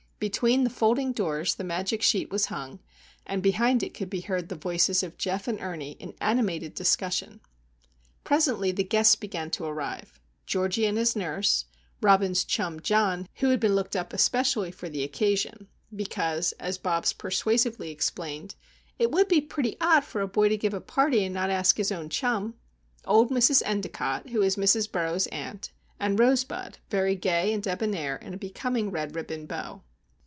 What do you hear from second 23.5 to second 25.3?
Endicott, who is Mrs. Burroughs'